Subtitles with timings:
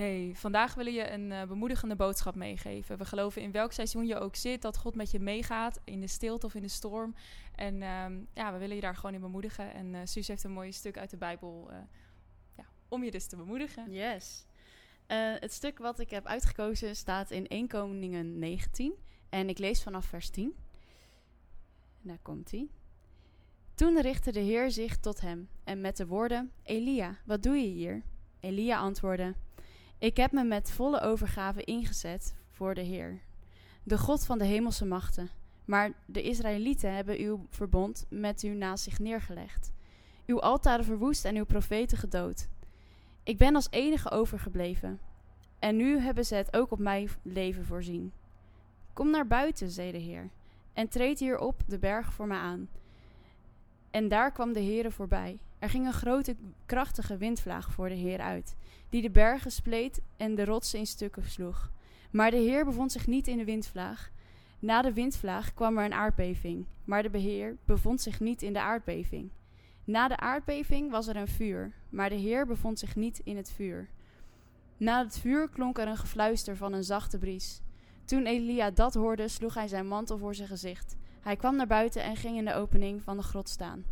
[0.00, 2.98] Hey, vandaag willen je een uh, bemoedigende boodschap meegeven.
[2.98, 6.06] We geloven in welk seizoen je ook zit, dat God met je meegaat, in de
[6.06, 7.14] stilte of in de storm.
[7.54, 9.74] En um, ja, we willen je daar gewoon in bemoedigen.
[9.74, 11.76] En uh, Suus heeft een mooi stuk uit de Bijbel uh,
[12.56, 13.92] ja, om je dus te bemoedigen.
[13.92, 14.46] Yes.
[15.40, 18.94] het stuk wat ik heb uitgekozen staat in 1 Koningen 19.
[19.28, 20.54] En ik lees vanaf vers 10.
[22.02, 22.68] En daar komt hij.
[23.74, 27.68] Toen richtte de Heer zich tot hem en met de woorden: Elia, wat doe je
[27.68, 28.02] hier?
[28.40, 29.34] Elia antwoordde:
[30.00, 33.20] Ik heb me met volle overgave ingezet voor de Heer,
[33.82, 35.30] de God van de hemelse machten.
[35.64, 39.72] Maar de Israëlieten hebben uw verbond met u naast zich neergelegd,
[40.26, 42.48] uw altaren verwoest en uw profeten gedood.
[43.22, 45.00] Ik ben als enige overgebleven,
[45.58, 48.12] en nu hebben ze het ook op mijn leven voorzien.
[48.92, 50.30] Kom naar buiten, zei de Heer,
[50.72, 52.68] en treed hier op de berg voor mij aan.
[53.90, 55.38] En daar kwam de Heere voorbij.
[55.60, 58.56] Er ging een grote, krachtige windvlaag voor de Heer uit,
[58.88, 61.70] die de bergen spleet en de rotsen in stukken sloeg.
[62.10, 64.10] Maar de Heer bevond zich niet in de windvlaag.
[64.58, 68.60] Na de windvlaag kwam er een aardbeving, maar de Heer bevond zich niet in de
[68.60, 69.30] aardbeving.
[69.84, 73.50] Na de aardbeving was er een vuur, maar de Heer bevond zich niet in het
[73.50, 73.88] vuur.
[74.76, 77.60] Na het vuur klonk er een gefluister van een zachte bries.
[78.04, 80.96] Toen Elia dat hoorde, sloeg hij zijn mantel voor zijn gezicht.
[81.20, 83.84] Hij kwam naar buiten en ging in de opening van de grot staan.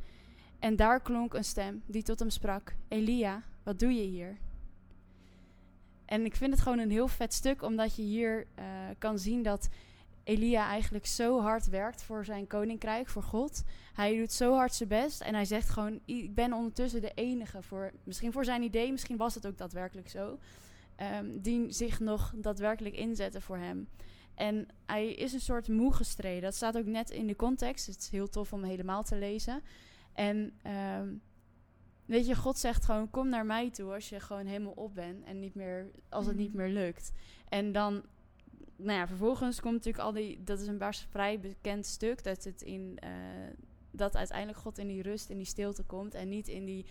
[0.59, 4.37] En daar klonk een stem die tot hem sprak: Elia, wat doe je hier?
[6.05, 8.65] En ik vind het gewoon een heel vet stuk, omdat je hier uh,
[8.99, 9.69] kan zien dat
[10.25, 13.63] Elia eigenlijk zo hard werkt voor zijn koninkrijk, voor God.
[13.93, 17.63] Hij doet zo hard zijn best en hij zegt gewoon: Ik ben ondertussen de enige
[17.63, 20.39] voor, misschien voor zijn idee, misschien was het ook daadwerkelijk zo,
[21.21, 23.89] um, die zich nog daadwerkelijk inzetten voor hem.
[24.35, 26.43] En hij is een soort moe gestreden.
[26.43, 27.87] Dat staat ook net in de context.
[27.87, 29.63] Het is heel tof om helemaal te lezen.
[30.19, 30.53] En
[31.01, 31.23] um,
[32.05, 35.25] weet je, God zegt gewoon: kom naar mij toe als je gewoon helemaal op bent
[35.25, 36.57] en niet meer, als het niet mhm.
[36.57, 37.13] meer lukt.
[37.49, 38.03] En dan,
[38.77, 42.63] nou ja, vervolgens komt natuurlijk al die, dat is een vrij bekend stuk, dat het
[42.63, 43.11] in, uh,
[43.91, 46.87] dat uiteindelijk God in die rust, in die stilte komt en niet in die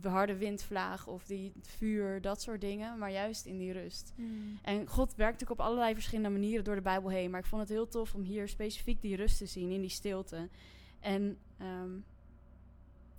[0.00, 4.12] harde windvlaag of die vuur, dat soort dingen, maar juist in die rust.
[4.16, 4.58] Mm.
[4.62, 7.62] En God werkt natuurlijk op allerlei verschillende manieren door de Bijbel heen, maar ik vond
[7.62, 10.48] het heel tof om hier specifiek die rust te zien in die stilte.
[11.00, 12.04] En um,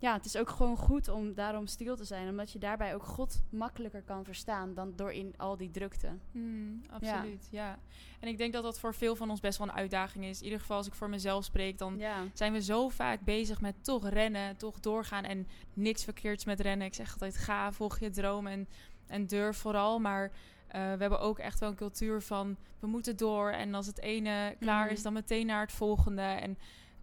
[0.03, 2.29] ja, het is ook gewoon goed om daarom stil te zijn.
[2.29, 6.09] Omdat je daarbij ook God makkelijker kan verstaan dan door in al die drukte.
[6.31, 7.79] Hmm, absoluut, ja.
[8.19, 10.37] En ik denk dat dat voor veel van ons best wel een uitdaging is.
[10.37, 12.01] In ieder geval als ik voor mezelf spreek, dan
[12.33, 15.23] zijn we zo vaak bezig met toch rennen, toch doorgaan.
[15.23, 16.87] En niks verkeerds met rennen.
[16.87, 18.67] Ik zeg altijd ga, volg je droom en,
[19.07, 19.99] en durf vooral.
[19.99, 20.31] Maar uh,
[20.71, 23.49] we hebben ook echt wel een cultuur van we moeten door.
[23.49, 25.03] En als het ene klaar is, mhm.
[25.03, 26.21] dan meteen naar het volgende.
[26.21, 26.57] En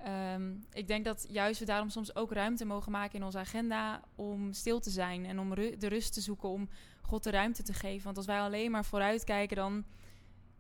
[0.07, 4.01] Um, ik denk dat juist we daarom soms ook ruimte mogen maken in onze agenda
[4.15, 6.69] om stil te zijn en om ru de rust te zoeken, om
[7.03, 8.05] God de ruimte te geven.
[8.05, 9.85] Want als wij alleen maar vooruit kijken, dan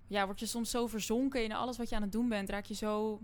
[0.06, 2.48] ja, word je soms zo verzonken in alles wat je aan het doen bent.
[2.48, 3.20] Raak je zo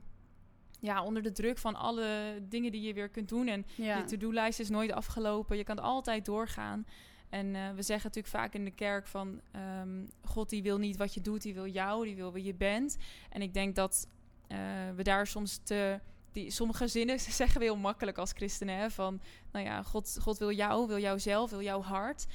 [0.81, 3.47] ja, onder de druk van alle dingen die je weer kunt doen.
[3.47, 5.57] En je to-do-lijst is nooit afgelopen.
[5.57, 6.87] Je kan altijd doorgaan.
[7.29, 9.41] En uh, we zeggen natuurlijk vaak in de kerk van...
[9.81, 12.55] Um, God die wil niet wat je doet, die wil jou, die wil wie je
[12.55, 12.97] bent.
[13.31, 14.09] En ik denk dat
[14.49, 14.59] uh,
[14.97, 16.01] we daar soms te.
[16.33, 18.77] Die, sommige zinnen zeggen we heel makkelijk als christenen.
[18.77, 19.21] Hè, van,
[19.53, 22.27] nou ja, God, God wil jou, wil jou zelf, wil jouw hart.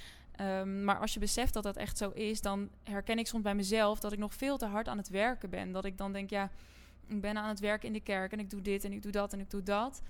[0.41, 3.55] Um, maar als je beseft dat dat echt zo is, dan herken ik soms bij
[3.55, 5.71] mezelf dat ik nog veel te hard aan het werken ben.
[5.71, 6.51] Dat ik dan denk, ja,
[7.07, 9.11] ik ben aan het werken in de kerk en ik doe dit en ik doe
[9.11, 10.01] dat en ik doe dat.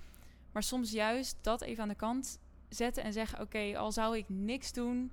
[0.51, 2.39] Maar soms juist dat even aan de kant
[2.69, 5.11] zetten en zeggen: Oké, al zou ik niks doen,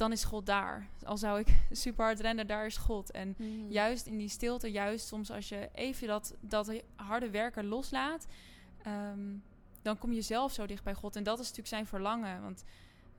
[0.00, 0.88] dan is God daar.
[1.04, 3.10] Al zou ik super hard rennen, daar is God.
[3.10, 3.68] En mhm.
[3.68, 8.26] juist in die stilte, juist soms als je even dat, dat harde werken loslaat,
[8.82, 9.36] ehm,
[9.82, 11.16] dan kom je zelf zo dicht bij God.
[11.16, 12.42] En dat is natuurlijk zijn verlangen.
[12.42, 12.64] Want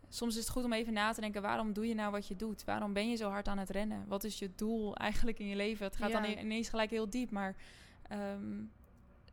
[0.10, 2.36] soms is het goed om even na te denken: waarom doe je nou wat je
[2.36, 2.64] doet?
[2.64, 4.08] Waarom ben je zo hard aan het rennen?
[4.08, 5.86] Wat is je doel eigenlijk in je leven?
[5.86, 7.56] Het gaat dan ineens gelijk heel diep, maar.
[8.08, 8.64] Ehm,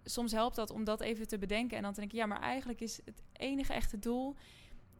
[0.04, 2.80] soms helpt dat om dat even te bedenken en dan te denken: ja, maar eigenlijk
[2.80, 4.36] is het enige echte doel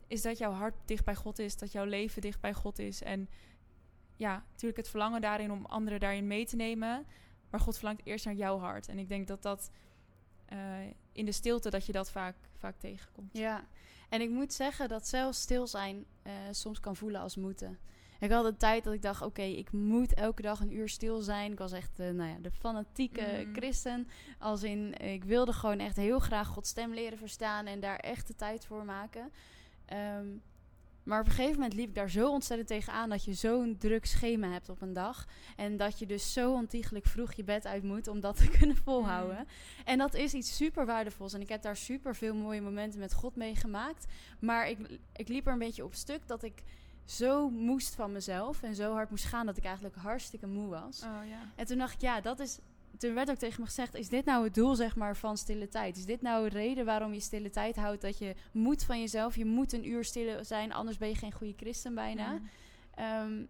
[0.09, 3.03] is dat jouw hart dicht bij God is, dat jouw leven dicht bij God is.
[3.03, 3.29] En
[4.17, 7.07] ja, natuurlijk het verlangen daarin om anderen daarin mee te nemen.
[7.51, 8.89] Maar God verlangt eerst naar jouw hart.
[8.89, 9.71] En ik denk dat dat
[10.53, 10.59] uh,
[11.13, 13.31] in de stilte dat je dat vaak, vaak tegenkomt.
[13.33, 13.65] Ja,
[14.09, 17.79] en ik moet zeggen dat zelfs stil zijn uh, soms kan voelen als moeten.
[18.21, 21.21] Ik had een tijd dat ik dacht, oké, ik moet elke dag een uur stil
[21.21, 21.53] zijn.
[21.53, 23.55] Ik was echt uh, nou ja, de fanatieke mm.
[23.55, 24.09] christen.
[24.39, 28.27] Als in, ik wilde gewoon echt heel graag Gods stem leren verstaan en daar echt
[28.27, 29.33] de tijd voor maken.
[29.93, 30.43] Um,
[31.09, 34.07] maar op een gegeven moment liep ik daar zo ontzettend tegenaan dat je zo'n druk
[34.07, 35.27] schema hebt op een dag.
[35.57, 38.77] En dat je dus zo ontiegelijk vroeg je bed uit moet om dat te kunnen
[38.77, 39.39] volhouden.
[39.39, 39.47] Mm.
[39.85, 41.33] En dat is iets super waardevols.
[41.33, 44.07] En ik heb daar super veel mooie momenten met God meegemaakt.
[44.39, 46.63] Maar ik, ik liep er een beetje op stuk dat ik
[47.05, 51.03] zo moest van mezelf en zo hard moest gaan dat ik eigenlijk hartstikke moe was.
[51.03, 51.41] Oh, ja.
[51.57, 52.59] En toen dacht ik, ja, dat is.
[52.99, 55.69] Toen werd ook tegen me gezegd: Is dit nou het doel zeg maar, van stille
[55.69, 55.97] tijd?
[55.97, 58.01] Is dit nou de reden waarom je stille tijd houdt?
[58.01, 61.33] Dat je moet van jezelf, je moet een uur stil zijn, anders ben je geen
[61.33, 62.33] goede christen bijna.
[62.33, 62.49] Mm.
[62.95, 63.45] Ehm,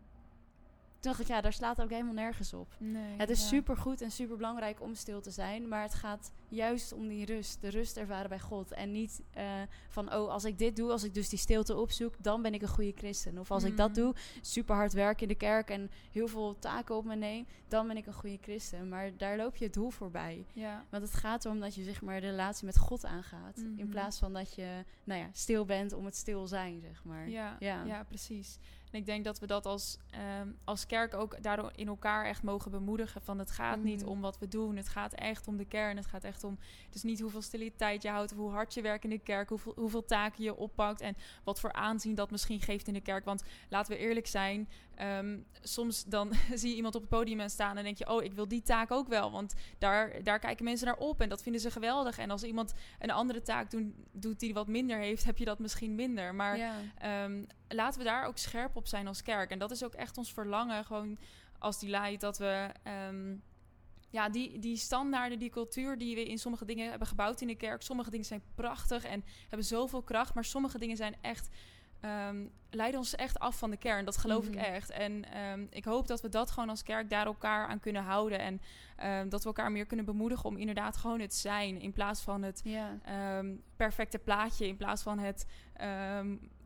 [1.00, 2.74] toen dacht ik, ja, daar slaat ook helemaal nergens op.
[2.78, 3.46] Nee, Het is ja.
[3.46, 7.24] super goed en super belangrijk om stil te zijn, maar het gaat juist om die
[7.24, 8.72] rust, de rust ervaren bij God.
[8.72, 9.44] En niet eh,
[9.88, 12.62] van, oh, als ik dit doe, als ik dus die stilte opzoek, dan ben ik
[12.62, 13.38] een goede christen.
[13.38, 13.94] Of als ik dat Mm.
[13.94, 17.86] doe, super hard werken in de kerk en heel veel taken op me neem, dan
[17.86, 18.88] ben ik een goede christen.
[18.88, 20.46] Maar daar loop je het doel voorbij.
[20.52, 20.84] Ja.
[20.90, 23.56] Want het gaat erom dat je zeg maar de relatie met God aangaat.
[23.56, 23.88] In Mhm.
[23.88, 27.28] plaats van dat je, nou ja, stil bent om het stil zijn, zeg maar.
[27.28, 27.84] Ja, Ja.
[27.84, 28.04] ja.
[28.04, 28.58] precies.
[28.92, 32.42] En ik denk dat we dat als, ehm, als kerk ook daardoor in elkaar echt
[32.42, 33.22] mogen bemoedigen.
[33.22, 34.10] Van het gaat niet Mhm.
[34.10, 34.76] om wat we doen.
[34.76, 35.96] Het gaat echt om de kern.
[35.96, 36.58] Het gaat echt om
[36.90, 38.32] dus niet hoeveel stilliteit je houdt.
[38.32, 39.48] Of hoe hard je werkt in de kerk.
[39.48, 41.00] Hoeveel, hoeveel taken je oppakt.
[41.00, 43.24] En wat voor aanzien dat misschien geeft in de kerk.
[43.24, 44.68] Want laten we eerlijk zijn.
[44.98, 48.08] Ehm, soms dan zie je iemand op het podium staan en denk je...
[48.08, 49.30] oh, ik wil die taak ook wel.
[49.30, 52.18] Want daar, daar kijken mensen naar op en dat vinden ze geweldig.
[52.18, 55.24] En als iemand een andere taak doen, doet die wat minder heeft...
[55.24, 56.34] heb je dat misschien minder.
[56.34, 56.74] Maar ja.
[56.98, 59.50] Ehm, laten we daar ook scherp op zijn als kerk.
[59.50, 61.18] En dat is ook echt ons verlangen, gewoon
[61.58, 63.34] als die leidt, dat we ehm,
[64.10, 67.54] ja, die, die standaarden, die cultuur die we in sommige dingen hebben gebouwd in de
[67.54, 67.82] kerk.
[67.82, 71.48] Sommige dingen zijn prachtig en hebben zoveel kracht, maar sommige dingen zijn echt.
[72.00, 74.04] Ehm, leiden ons echt af van de kern.
[74.04, 74.58] Dat geloof Mhm.
[74.58, 74.90] ik echt.
[74.90, 78.38] En ehm, ik hoop dat we dat gewoon als kerk daar elkaar aan kunnen houden.
[78.38, 78.60] En
[78.96, 81.80] ehm, dat we elkaar meer kunnen bemoedigen om inderdaad gewoon het zijn.
[81.80, 82.62] In plaats van het
[83.76, 85.46] perfecte plaatje in plaats van het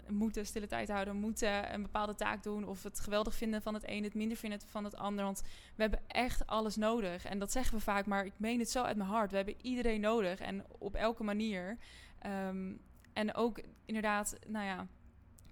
[0.09, 3.89] moeten stille tijd houden, moeten een bepaalde taak doen of het geweldig vinden van het
[3.89, 5.25] een, het minder vinden van het ander.
[5.25, 5.43] Want
[5.75, 7.25] we hebben echt alles nodig.
[7.25, 9.31] En dat zeggen we vaak, maar ik meen het zo uit mijn hart.
[9.31, 11.79] We hebben iedereen nodig en op elke manier.
[13.13, 14.87] En ook inderdaad, nou ja,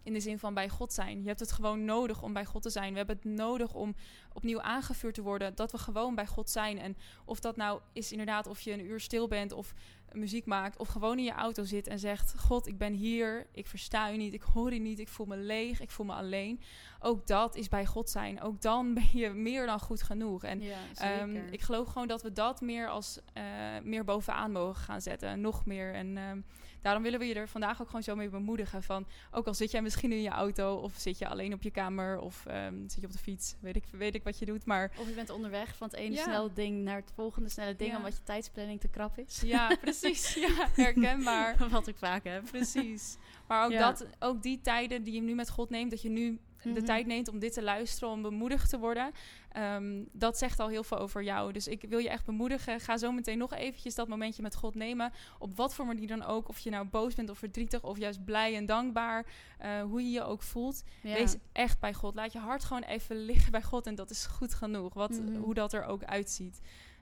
[0.03, 1.21] in de zin van bij God zijn.
[1.23, 2.91] Je hebt het gewoon nodig om bij God te zijn.
[2.91, 3.95] We hebben het nodig om
[4.33, 5.55] opnieuw aangevuurd te worden.
[5.55, 6.79] Dat we gewoon bij God zijn.
[6.79, 9.75] En of dat nou is inderdaad of je een uur stil bent of
[10.13, 10.79] muziek maakt.
[10.79, 13.47] Of gewoon in je auto zit en zegt: God, ik ben hier.
[13.53, 14.35] Ik versta u niet.
[14.35, 14.99] Ik hoor u niet.
[14.99, 15.81] Ik voel me leeg.
[15.81, 16.61] Ik voel me alleen.
[17.01, 18.41] Ook dat is bij God zijn.
[18.41, 20.45] Ook dan ben je meer dan goed genoeg.
[20.45, 23.45] En ja, Ehm, ik geloof gewoon dat we dat meer als eh,
[23.83, 25.41] meer bovenaan mogen gaan zetten.
[25.41, 25.95] Nog meer.
[25.95, 26.41] En ehm,
[26.83, 28.83] daarom willen we je er vandaag ook gewoon zo mee bemoedigen.
[28.83, 31.71] Van, ook al zit jij misschien in je auto, of zit je alleen op je
[31.71, 34.65] kamer, of ehm, zit je op de fiets, weet ik, weet ik wat je doet.
[34.67, 36.23] Maar Of je bent onderweg van het ene Ja.
[36.23, 37.97] snelle ding naar het volgende snelle ding, Ja.
[37.97, 39.41] omdat je tijdsplanning te krap is.
[39.45, 39.99] ja, precies.
[40.35, 41.57] ja, herkenbaar.
[41.71, 42.45] Wat ik vaak heb.
[42.45, 43.17] Precies.
[43.49, 43.79] Maar ook, Ja.
[43.91, 46.85] dat, ook die tijden die je nu met God neemt, dat je nu de Mhm.
[46.85, 49.11] tijd neemt om dit te luisteren, om bemoedigd te worden,
[49.53, 51.53] ehm, dat zegt al heel veel over jou.
[51.53, 52.81] Dus ik wil je echt bemoedigen.
[52.81, 55.13] Ga zo meteen nog eventjes dat momentje met God nemen.
[55.39, 56.49] Op wat voor manier dan ook.
[56.49, 59.27] Of je nou boos bent of verdrietig of juist blij en dankbaar.
[59.59, 60.83] eh, hoe je je ook voelt.
[61.03, 61.15] Ja.
[61.15, 62.15] Wees echt bij God.
[62.15, 63.87] Laat je hart gewoon even liggen bij God.
[63.87, 64.95] En dat is goed genoeg.
[64.95, 65.37] Wat, Mhm.
[65.37, 66.61] Hoe dat er ook uitziet.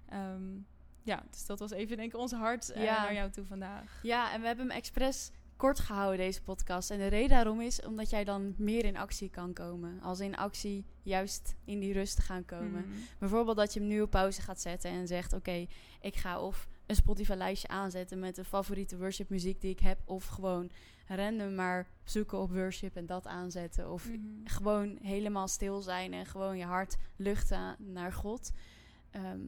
[0.09, 0.43] Ehm,
[1.09, 3.03] ja, dus dat was even denk ik ons hart eh, Ja.
[3.03, 3.99] naar jou toe vandaag.
[4.03, 6.91] ja, en we hebben hem expres kort gehouden, deze podcast.
[6.91, 10.01] En de reden daarom is omdat jij dan meer in actie kan komen.
[10.03, 12.81] Als in actie juist in die rust te gaan komen.
[12.89, 12.99] Mhm.
[13.19, 15.67] Bijvoorbeeld dat je hem nu op pauze gaat zetten en zegt: Oké,
[16.01, 20.27] ik ga of een Spotify-lijstje aanzetten met de favoriete worship muziek die ik heb, of
[20.27, 20.71] gewoon
[21.07, 23.93] random maar zoeken op worship en dat aanzetten.
[23.93, 24.19] Of Mhm.
[24.45, 28.51] gewoon helemaal stil zijn en gewoon je hart luchten naar God.
[29.11, 29.41] Ehm,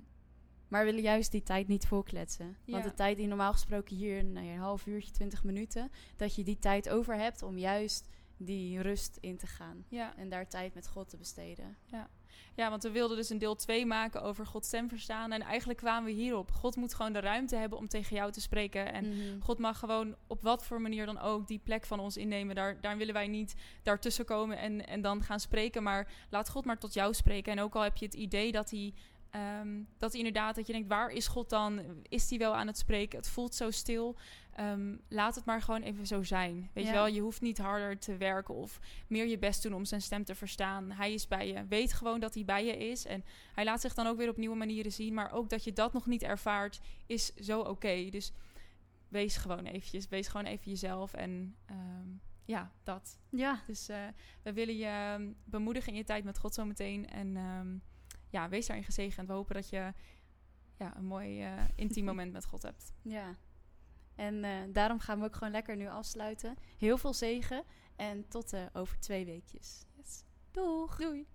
[0.71, 2.57] maar we willen juist die tijd niet volkletsen.
[2.67, 2.91] Want Ja.
[2.91, 6.45] de tijd die normaal gesproken hier, nou ja, een half uurtje, twintig minuten, dat je
[6.45, 9.85] die tijd over hebt om juist die rust in te gaan.
[9.89, 10.17] Ja.
[10.17, 11.77] En daar tijd met God te besteden.
[12.55, 15.33] ja, want we wilden dus een deel 2 maken over Gods stem verstaan.
[15.33, 16.51] En eigenlijk kwamen we hierop.
[16.53, 18.93] God moet gewoon de ruimte hebben om tegen jou te spreken.
[18.93, 19.41] En Mhm.
[19.41, 22.55] God mag gewoon op wat voor manier dan ook die plek van ons innemen.
[22.55, 25.83] Daar, daar willen wij niet daartussen komen en, en dan gaan spreken.
[25.83, 27.53] Maar laat God maar tot jou spreken.
[27.53, 28.95] En ook al heb je het idee dat hij,
[29.31, 31.81] ehm, dat inderdaad, dat je denkt, waar is God dan?
[32.09, 33.19] Is hij wel aan het spreken?
[33.19, 34.17] Het voelt zo stil.
[34.55, 36.71] Ehm, laat het maar gewoon even zo zijn.
[36.75, 36.91] Weet Ja.
[36.91, 40.03] je wel, je hoeft niet harder te werken of meer je best doen om zijn
[40.03, 40.91] stem te verstaan.
[40.91, 41.67] Hij is bij je.
[41.67, 43.07] Weet gewoon dat hij bij je is.
[43.07, 45.15] En hij laat zich dan ook weer op nieuwe manieren zien.
[45.15, 48.09] Maar ook dat je dat nog niet ervaart, is zo oké.
[48.11, 48.33] Dus
[49.09, 50.09] wees gewoon eventjes.
[50.09, 51.13] Wees gewoon even jezelf.
[51.15, 52.09] En ehm,
[52.45, 53.19] ja, dat.
[53.31, 54.05] Ja, Dus eh,
[54.43, 57.09] we willen je bemoedigen in je tijd met God zometeen.
[57.09, 57.37] En
[58.31, 59.27] ja, wees daarin gezegend.
[59.27, 59.93] We hopen dat je
[60.77, 62.93] ja, een mooi eh, intiem moment met God hebt.
[63.03, 63.37] ja.
[64.15, 66.57] En eh, daarom gaan we ook gewoon lekker nu afsluiten.
[66.79, 67.65] Heel veel zegen
[67.97, 69.85] en tot eh, over twee weekjes.
[69.97, 70.25] Yes.
[70.51, 70.97] Doeg!
[70.97, 71.27] Doei!